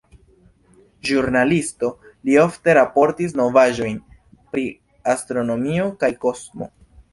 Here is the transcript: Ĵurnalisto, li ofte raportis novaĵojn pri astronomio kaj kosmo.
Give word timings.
Ĵurnalisto, 1.09 1.89
li 2.29 2.39
ofte 2.45 2.75
raportis 2.79 3.37
novaĵojn 3.43 4.01
pri 4.57 4.67
astronomio 5.17 5.89
kaj 6.05 6.13
kosmo. 6.27 6.75